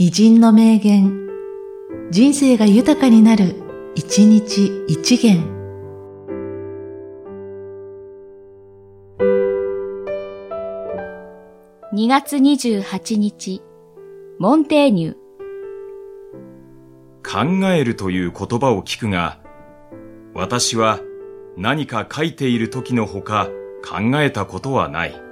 [0.00, 1.28] 偉人の名言、
[2.12, 3.56] 人生が豊かになる、
[3.96, 5.42] 一日一元。
[11.92, 13.60] 2月28日、
[14.38, 15.14] モンテーニュ。
[17.24, 19.40] 考えるという言葉を聞くが、
[20.32, 21.00] 私は
[21.56, 23.48] 何か書いている時のほか
[23.84, 25.27] 考えたことはない。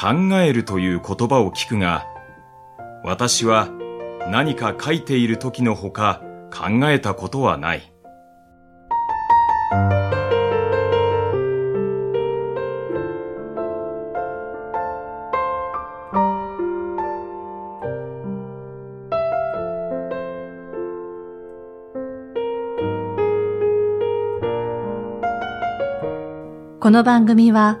[0.00, 2.06] 考えるという言葉を聞くが、
[3.02, 3.68] 私は
[4.30, 7.92] 何か書いている時のほか考えたことはない。
[26.80, 27.80] この番組は、